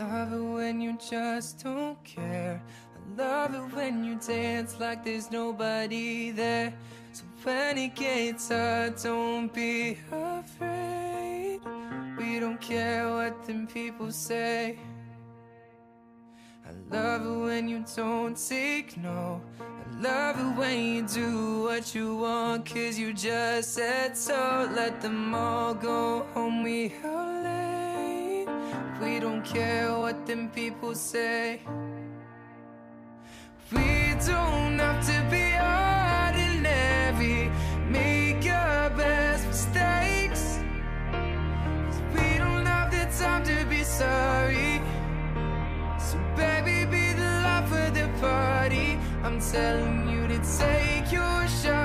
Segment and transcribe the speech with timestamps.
[0.00, 2.62] love it when you just don't care.
[2.96, 6.72] I love it when you dance like there's nobody there.
[7.12, 11.60] So when it gets hard, don't be afraid.
[12.18, 14.78] We don't care what them people say.
[16.66, 19.42] I love it when you don't take no.
[19.60, 24.70] I love it when you do what you want, cause you just said so.
[24.74, 27.89] Let them all go home, we out late.
[29.00, 31.60] We don't care what them people say.
[33.72, 37.50] We don't have to be ordinary.
[37.88, 40.60] Make our best mistakes.
[41.10, 44.82] 'Cause we don't have the time to be sorry.
[45.98, 48.98] So baby, be the life of the party.
[49.24, 51.79] I'm telling you to take your shot.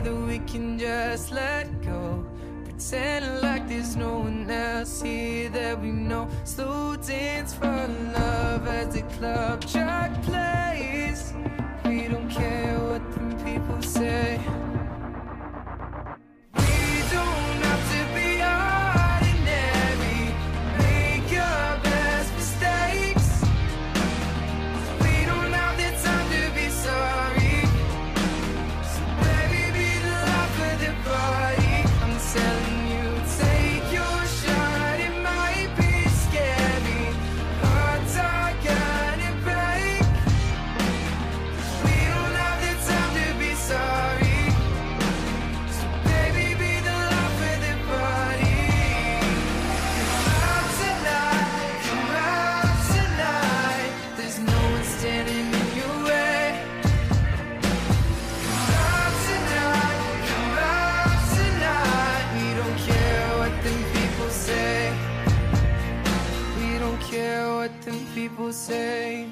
[0.00, 2.24] Together we can just let go.
[2.64, 6.26] Pretend like there's no one else here that we know.
[6.44, 10.19] Slow dance for love as the club track
[67.70, 69.26] what them people say.